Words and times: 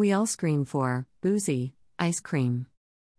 We 0.00 0.14
all 0.14 0.24
scream 0.24 0.64
for 0.64 1.06
boozy 1.20 1.74
ice 1.98 2.20
cream. 2.20 2.64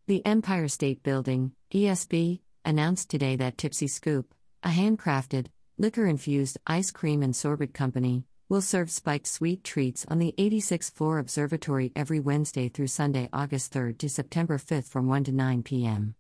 The 0.08 0.26
Empire 0.26 0.68
State 0.68 1.04
Building, 1.04 1.52
ESB, 1.72 2.40
announced 2.66 3.08
today 3.08 3.36
that 3.36 3.60
Tipsy 3.60 3.86
Scoop, 3.86 4.34
a 4.64 4.70
handcrafted, 4.70 5.50
liquor 5.78 6.08
infused 6.08 6.58
ice 6.66 6.90
cream 6.90 7.22
and 7.22 7.36
sorbet 7.36 7.76
company, 7.76 8.26
will 8.50 8.64
serve 8.64 8.90
spiked 8.90 9.28
sweet 9.28 9.64
treats 9.64 10.08
on 10.08 10.18
the 10.18 10.34
86th 10.40 10.92
floor 10.94 11.20
observatory 11.20 11.92
every 11.96 12.20
Wednesday 12.20 12.68
through 12.68 12.88
Sunday, 12.88 13.30
August 13.32 13.72
3 13.72 13.94
to 13.94 14.10
September 14.10 14.58
5 14.58 14.84
from 14.84 15.06
1 15.06 15.26
to 15.26 15.32
9 15.32 15.62
p.m. 15.62 16.16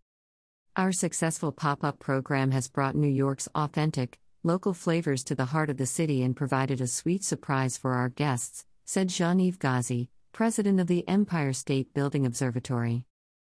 Our 0.76 0.92
successful 0.92 1.52
pop 1.52 1.84
up 1.84 1.98
program 1.98 2.52
has 2.52 2.70
brought 2.70 2.94
New 2.94 3.08
York's 3.08 3.50
authentic, 3.56 4.20
local 4.44 4.76
flavors 4.76 5.24
to 5.24 5.34
the 5.34 5.46
heart 5.46 5.72
of 5.72 5.78
the 5.78 5.88
city 5.88 6.22
and 6.22 6.36
provided 6.36 6.82
a 6.82 6.86
sweet 6.86 7.24
surprise 7.24 7.78
for 7.78 7.94
our 7.94 8.10
guests, 8.10 8.64
said 8.86 9.10
Jean 9.10 9.40
Yves 9.40 9.58
Ghazi, 9.58 10.12
president 10.32 10.80
of 10.80 10.88
the 10.88 11.08
Empire 11.10 11.52
State 11.52 11.94
Building 11.94 12.26
Observatory. 12.26 13.04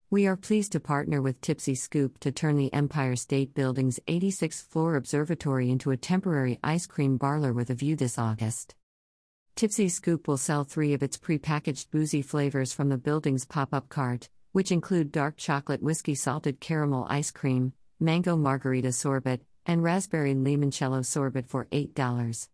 We 0.09 0.27
are 0.27 0.35
pleased 0.35 0.73
to 0.73 0.79
partner 0.79 1.21
with 1.21 1.39
Tipsy 1.39 1.75
Scoop 1.75 2.19
to 2.19 2.31
turn 2.31 2.57
the 2.57 2.73
Empire 2.73 3.15
State 3.15 3.53
Building's 3.53 3.99
86th 4.07 4.65
floor 4.65 4.95
observatory 4.95 5.71
into 5.71 5.91
a 5.91 5.97
temporary 5.97 6.59
ice 6.61 6.85
cream 6.85 7.17
parlor 7.17 7.53
with 7.53 7.69
a 7.69 7.73
view 7.73 7.95
this 7.95 8.19
August. 8.19 8.75
Tipsy 9.55 9.87
Scoop 9.87 10.27
will 10.27 10.37
sell 10.37 10.63
three 10.63 10.93
of 10.93 11.01
its 11.01 11.17
prepackaged 11.17 11.89
boozy 11.89 12.21
flavors 12.21 12.73
from 12.73 12.89
the 12.89 12.97
building's 12.97 13.45
pop 13.45 13.73
up 13.73 13.87
cart, 13.87 14.29
which 14.51 14.71
include 14.71 15.11
dark 15.11 15.37
chocolate 15.37 15.81
whiskey 15.81 16.15
salted 16.15 16.59
caramel 16.59 17.07
ice 17.09 17.31
cream, 17.31 17.73
mango 17.99 18.35
margarita 18.35 18.91
sorbet, 18.91 19.39
and 19.65 19.83
raspberry 19.83 20.35
limoncello 20.35 21.05
sorbet 21.05 21.47
for 21.47 21.65
$8. 21.65 22.49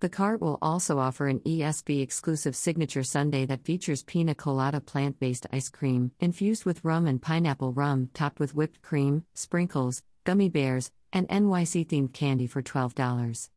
The 0.00 0.08
cart 0.08 0.40
will 0.40 0.58
also 0.62 0.98
offer 0.98 1.26
an 1.26 1.40
ESB 1.40 2.00
exclusive 2.00 2.56
signature 2.56 3.02
sundae 3.02 3.44
that 3.44 3.66
features 3.66 4.02
pina 4.02 4.34
colada 4.34 4.80
plant 4.80 5.20
based 5.20 5.46
ice 5.52 5.68
cream, 5.68 6.12
infused 6.18 6.64
with 6.64 6.82
rum 6.82 7.06
and 7.06 7.20
pineapple 7.20 7.74
rum, 7.74 8.08
topped 8.14 8.40
with 8.40 8.54
whipped 8.54 8.80
cream, 8.80 9.24
sprinkles, 9.34 10.02
gummy 10.24 10.48
bears, 10.48 10.90
and 11.12 11.28
NYC 11.28 11.86
themed 11.86 12.14
candy 12.14 12.46
for 12.46 12.62
$12. 12.62 13.50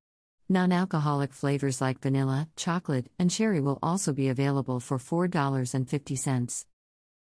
Non 0.49 0.73
alcoholic 0.73 1.31
flavors 1.31 1.79
like 1.79 2.01
vanilla, 2.01 2.49
chocolate, 2.57 3.07
and 3.17 3.31
cherry 3.31 3.61
will 3.61 3.79
also 3.81 4.11
be 4.11 4.27
available 4.27 4.81
for 4.81 4.97
$4.50. 4.97 6.65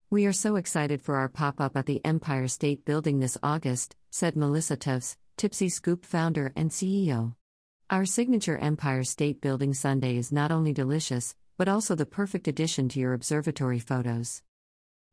We 0.09 0.25
are 0.25 0.33
so 0.33 0.57
excited 0.57 1.01
for 1.01 1.15
our 1.15 1.29
pop 1.29 1.61
up 1.61 1.77
at 1.77 1.85
the 1.85 2.03
Empire 2.03 2.49
State 2.49 2.83
Building 2.83 3.19
this 3.19 3.37
August, 3.41 3.95
said 4.11 4.35
Melissa 4.35 4.75
Tavss, 4.75 5.15
Tipsy 5.37 5.69
Scoop 5.69 6.03
founder 6.03 6.51
and 6.57 6.71
CEO. 6.71 7.36
Our 7.89 8.03
signature 8.03 8.57
Empire 8.57 9.05
State 9.05 9.39
Building 9.39 9.73
Sundae 9.73 10.17
is 10.17 10.29
not 10.29 10.51
only 10.51 10.73
delicious, 10.73 11.35
but 11.57 11.69
also 11.69 11.95
the 11.95 12.05
perfect 12.05 12.49
addition 12.49 12.89
to 12.89 12.99
your 12.99 13.13
observatory 13.13 13.79
photos. 13.79 14.43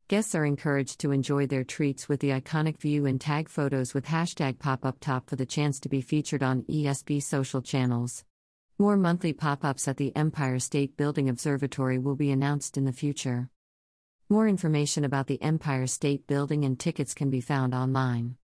Guests 0.09 0.35
are 0.35 0.43
encouraged 0.43 0.99
to 0.99 1.11
enjoy 1.11 1.47
their 1.47 1.63
treats 1.63 2.09
with 2.09 2.19
the 2.19 2.31
iconic 2.31 2.77
view 2.77 3.05
and 3.05 3.21
tag 3.21 3.47
photos 3.47 3.93
with 3.93 4.07
hashtag 4.07 4.59
pop 4.59 4.83
up 4.83 4.97
top 4.99 5.29
for 5.29 5.37
the 5.37 5.45
chance 5.45 5.79
to 5.79 5.87
be 5.87 6.01
featured 6.01 6.43
on 6.43 6.63
ESB 6.63 7.23
social 7.23 7.61
channels. 7.61 8.25
More 8.77 8.97
monthly 8.97 9.31
pop 9.31 9.63
ups 9.63 9.87
at 9.87 9.95
the 9.95 10.13
Empire 10.13 10.59
State 10.59 10.97
Building 10.97 11.29
Observatory 11.29 11.97
will 11.97 12.17
be 12.17 12.29
announced 12.29 12.75
in 12.75 12.83
the 12.83 12.91
future. 12.91 13.49
More 14.27 14.49
information 14.49 15.05
about 15.05 15.27
the 15.27 15.41
Empire 15.41 15.87
State 15.87 16.27
Building 16.27 16.65
and 16.65 16.77
tickets 16.77 17.13
can 17.13 17.29
be 17.29 17.39
found 17.39 17.73
online. 17.73 18.35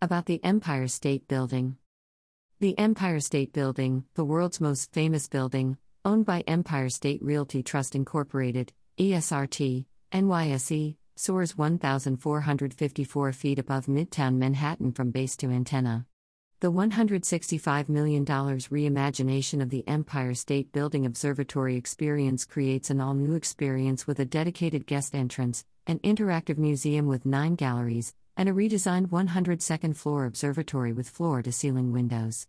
About 0.00 0.26
the 0.26 0.38
Empire 0.44 0.86
State 0.86 1.26
Building 1.26 1.76
The 2.60 2.76
Empire 2.76 3.20
State 3.20 3.52
Building, 3.52 4.02
the 4.14 4.24
world's 4.24 4.60
most 4.60 4.92
famous 4.92 5.28
building, 5.28 5.78
owned 6.04 6.26
by 6.26 6.42
Empire 6.48 6.88
State 6.88 7.22
Realty 7.22 7.62
Trust 7.62 7.94
Incorporated, 7.94 8.72
ESRT, 8.98 9.84
NYSE, 10.10 10.96
soars 11.14 11.56
1,454 11.56 13.32
feet 13.32 13.60
above 13.60 13.86
Midtown 13.86 14.38
Manhattan 14.38 14.90
from 14.90 15.12
base 15.12 15.36
to 15.36 15.50
antenna. 15.50 16.06
The 16.58 16.72
$165 16.72 17.88
million 17.88 18.26
reimagination 18.26 19.62
of 19.62 19.70
the 19.70 19.86
Empire 19.86 20.34
State 20.34 20.72
Building 20.72 21.06
Observatory 21.06 21.76
experience 21.76 22.44
creates 22.44 22.90
an 22.90 23.00
all 23.00 23.14
new 23.14 23.36
experience 23.36 24.04
with 24.08 24.18
a 24.18 24.24
dedicated 24.24 24.84
guest 24.84 25.14
entrance, 25.14 25.64
an 25.86 26.00
interactive 26.00 26.58
museum 26.58 27.06
with 27.06 27.24
nine 27.24 27.54
galleries, 27.54 28.14
and 28.38 28.48
a 28.48 28.52
redesigned 28.52 29.08
102nd 29.08 29.96
floor 29.96 30.24
observatory 30.24 30.92
with 30.92 31.10
floor 31.10 31.42
to 31.42 31.52
ceiling 31.52 31.92
windows. 31.92 32.46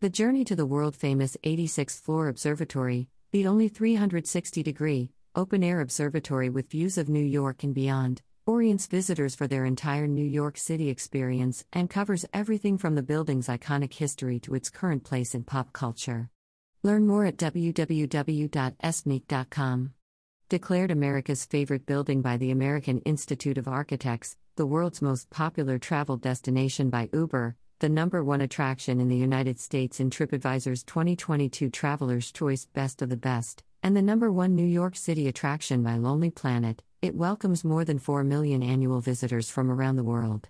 The 0.00 0.10
journey 0.10 0.44
to 0.44 0.56
the 0.56 0.66
world 0.66 0.96
famous 0.96 1.36
86th 1.44 2.00
floor 2.00 2.28
observatory, 2.28 3.08
the 3.30 3.46
only 3.46 3.68
360 3.68 4.62
degree, 4.62 5.12
open 5.36 5.62
air 5.62 5.80
observatory 5.80 6.50
with 6.50 6.70
views 6.70 6.98
of 6.98 7.08
New 7.08 7.24
York 7.24 7.62
and 7.62 7.72
beyond, 7.72 8.20
orients 8.46 8.86
visitors 8.86 9.36
for 9.36 9.46
their 9.46 9.64
entire 9.64 10.08
New 10.08 10.24
York 10.24 10.58
City 10.58 10.88
experience 10.88 11.64
and 11.72 11.88
covers 11.88 12.26
everything 12.32 12.76
from 12.76 12.96
the 12.96 13.02
building's 13.02 13.46
iconic 13.46 13.94
history 13.94 14.40
to 14.40 14.54
its 14.54 14.70
current 14.70 15.04
place 15.04 15.34
in 15.34 15.44
pop 15.44 15.72
culture. 15.72 16.30
Learn 16.82 17.06
more 17.06 17.26
at 17.26 17.36
www.esbnyc.com. 17.36 19.92
Declared 20.50 20.90
America's 20.90 21.44
favorite 21.44 21.84
building 21.84 22.22
by 22.22 22.38
the 22.38 22.50
American 22.50 23.00
Institute 23.00 23.58
of 23.58 23.68
Architects, 23.68 24.38
the 24.56 24.64
world's 24.64 25.02
most 25.02 25.28
popular 25.28 25.78
travel 25.78 26.16
destination 26.16 26.88
by 26.88 27.10
Uber, 27.12 27.54
the 27.80 27.90
number 27.90 28.24
one 28.24 28.40
attraction 28.40 28.98
in 28.98 29.08
the 29.08 29.16
United 29.16 29.60
States 29.60 30.00
in 30.00 30.08
TripAdvisor's 30.08 30.82
2022 30.84 31.68
Traveler's 31.68 32.32
Choice 32.32 32.64
Best 32.64 33.02
of 33.02 33.10
the 33.10 33.16
Best, 33.18 33.62
and 33.82 33.94
the 33.94 34.00
number 34.00 34.32
one 34.32 34.54
New 34.54 34.64
York 34.64 34.96
City 34.96 35.28
attraction 35.28 35.82
by 35.82 35.96
Lonely 35.96 36.30
Planet, 36.30 36.82
it 37.02 37.14
welcomes 37.14 37.62
more 37.62 37.84
than 37.84 37.98
4 37.98 38.24
million 38.24 38.62
annual 38.62 39.02
visitors 39.02 39.50
from 39.50 39.70
around 39.70 39.96
the 39.96 40.02
world. 40.02 40.48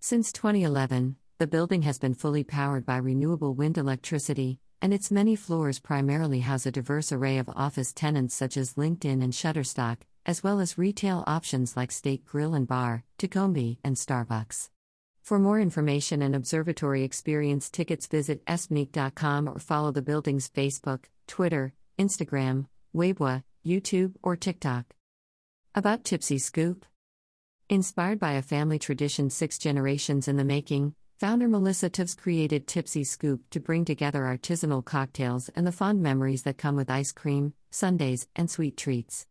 Since 0.00 0.32
2011, 0.32 1.16
the 1.36 1.46
building 1.46 1.82
has 1.82 1.98
been 1.98 2.14
fully 2.14 2.42
powered 2.42 2.86
by 2.86 2.96
renewable 2.96 3.54
wind 3.54 3.76
electricity, 3.76 4.60
and 4.82 4.94
its 4.94 5.10
many 5.10 5.36
floors 5.36 5.78
primarily 5.78 6.40
house 6.40 6.66
a 6.66 6.70
diverse 6.70 7.12
array 7.12 7.38
of 7.38 7.48
office 7.54 7.92
tenants 7.92 8.34
such 8.34 8.56
as 8.56 8.74
LinkedIn 8.74 9.22
and 9.22 9.32
Shutterstock, 9.32 9.98
as 10.24 10.42
well 10.42 10.60
as 10.60 10.78
retail 10.78 11.24
options 11.26 11.76
like 11.76 11.92
State 11.92 12.24
Grill 12.24 12.54
and 12.54 12.66
Bar, 12.66 13.04
Tacombi, 13.18 13.78
and 13.84 13.96
Starbucks. 13.96 14.68
For 15.22 15.38
more 15.38 15.60
information 15.60 16.22
and 16.22 16.34
observatory 16.34 17.04
experience 17.04 17.70
tickets, 17.70 18.06
visit 18.06 18.44
esbnyc.com 18.46 19.48
or 19.48 19.58
follow 19.58 19.92
the 19.92 20.02
building's 20.02 20.48
Facebook, 20.48 21.04
Twitter, 21.26 21.72
Instagram, 21.98 22.66
Weibo, 22.94 23.42
YouTube, 23.64 24.14
or 24.22 24.36
TikTok. 24.36 24.86
About 25.74 26.04
Tipsy 26.04 26.38
Scoop? 26.38 26.84
Inspired 27.68 28.18
by 28.18 28.32
a 28.32 28.42
family 28.42 28.80
tradition 28.80 29.30
six 29.30 29.56
generations 29.56 30.26
in 30.26 30.36
the 30.36 30.44
making, 30.44 30.94
founder 31.20 31.48
Melissa 31.48 31.90
Tavss 31.90 32.16
created 32.16 32.66
Tipsy 32.66 33.04
Scoop 33.04 33.42
to 33.50 33.60
bring 33.60 33.84
together 33.84 34.22
artisanal 34.22 34.82
cocktails 34.82 35.50
and 35.54 35.66
the 35.66 35.72
fond 35.72 36.02
memories 36.02 36.44
that 36.44 36.56
come 36.56 36.76
with 36.76 36.88
ice 36.88 37.12
cream, 37.12 37.52
sundaes, 37.70 38.26
and 38.34 38.50
sweet 38.50 38.78
treats. 38.78 39.26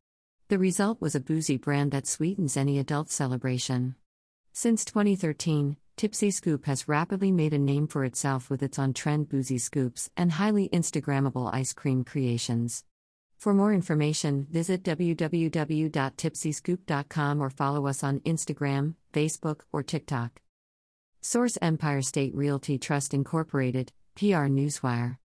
The 0.50 0.60
result 0.60 1.02
was 1.02 1.16
a 1.16 1.20
boozy 1.20 1.58
brand 1.58 1.92
that 1.92 2.06
sweetens 2.06 2.56
any 2.56 2.78
adult 2.78 3.10
celebration. 3.10 3.96
Since 4.54 4.86
2013, 4.86 5.78
Tipsy 5.98 6.30
Scoop 6.30 6.66
has 6.66 6.88
rapidly 6.88 7.32
made 7.32 7.56
a 7.56 7.58
name 7.58 7.88
for 7.88 8.06
itself 8.06 8.52
with 8.52 8.62
its 8.62 8.78
on 8.78 8.94
trend 8.94 9.28
boozy 9.28 9.58
scoops 9.58 10.12
and 10.16 10.34
highly 10.34 10.70
Instagrammable 10.70 11.52
ice 11.52 11.74
cream 11.74 12.04
creations. 12.04 12.84
For 13.40 13.52
more 13.52 13.74
information, 13.74 14.46
visit 14.52 14.84
www.tipsyscoop.com 14.84 17.42
or 17.42 17.50
follow 17.50 17.88
us 17.88 18.04
on 18.04 18.20
Instagram, 18.20 18.94
Facebook, 19.12 19.62
or 19.72 19.82
TikTok. 19.82 20.40
Source 21.22 21.58
Empire 21.62 22.02
State 22.02 22.34
Realty 22.34 22.78
Trust 22.78 23.14
Incorporated, 23.14 23.92
PR 24.16 24.48
Newswire. 24.48 25.18